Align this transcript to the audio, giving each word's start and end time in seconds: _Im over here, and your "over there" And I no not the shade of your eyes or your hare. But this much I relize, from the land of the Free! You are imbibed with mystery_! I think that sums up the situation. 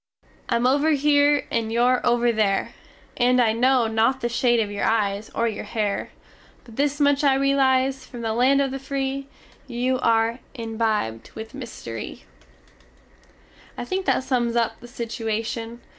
_Im 0.49 0.67
over 0.67 0.89
here, 0.93 1.45
and 1.51 1.71
your 1.71 2.03
"over 2.03 2.31
there" 2.31 2.73
And 3.17 3.39
I 3.39 3.53
no 3.53 3.85
not 3.85 4.19
the 4.21 4.29
shade 4.29 4.59
of 4.59 4.71
your 4.71 4.83
eyes 4.83 5.29
or 5.35 5.47
your 5.47 5.63
hare. 5.65 6.09
But 6.63 6.75
this 6.75 6.99
much 6.99 7.23
I 7.23 7.37
relize, 7.37 8.03
from 8.03 8.21
the 8.21 8.33
land 8.33 8.61
of 8.63 8.71
the 8.71 8.79
Free! 8.79 9.27
You 9.67 9.99
are 9.99 10.39
imbibed 10.55 11.29
with 11.35 11.53
mystery_! 11.53 12.21
I 13.77 13.85
think 13.85 14.07
that 14.07 14.23
sums 14.23 14.55
up 14.55 14.79
the 14.79 14.87
situation. 14.87 15.81